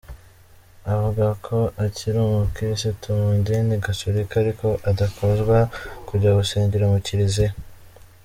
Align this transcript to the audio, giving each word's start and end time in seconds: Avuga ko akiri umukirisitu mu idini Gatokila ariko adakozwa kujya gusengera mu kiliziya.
Avuga 0.93 1.25
ko 1.45 1.57
akiri 1.85 2.17
umukirisitu 2.21 3.05
mu 3.21 3.27
idini 3.39 3.75
Gatokila 3.83 4.37
ariko 4.43 4.67
adakozwa 4.89 5.57
kujya 6.07 6.31
gusengera 6.39 6.85
mu 6.93 6.99
kiliziya. 7.07 7.51